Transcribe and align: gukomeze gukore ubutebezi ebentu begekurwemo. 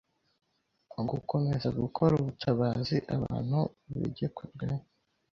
gukomeze 1.09 1.67
gukore 1.79 2.11
ubutebezi 2.15 2.97
ebentu 3.15 3.59
begekurwemo. 3.93 4.79